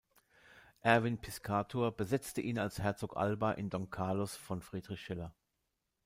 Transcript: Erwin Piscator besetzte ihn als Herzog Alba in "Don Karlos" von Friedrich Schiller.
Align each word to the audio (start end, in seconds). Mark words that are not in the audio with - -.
Erwin 0.81 1.19
Piscator 1.19 1.91
besetzte 1.91 2.41
ihn 2.41 2.57
als 2.57 2.79
Herzog 2.79 3.17
Alba 3.17 3.51
in 3.51 3.69
"Don 3.69 3.91
Karlos" 3.91 4.35
von 4.35 4.59
Friedrich 4.59 4.99
Schiller. 4.99 5.31